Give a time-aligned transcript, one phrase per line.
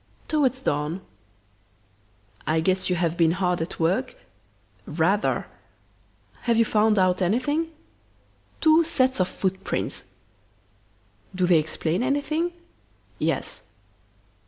[0.27, 1.01] "Towards dawn."
[2.47, 4.15] "I guess you have been hard at work?"
[4.87, 5.45] "Rather!"
[6.41, 7.67] "Have you found out anything?"
[8.61, 10.05] "Two sets of footprints!"
[11.35, 12.51] "Do they explain anything?"
[13.19, 13.61] "Yes."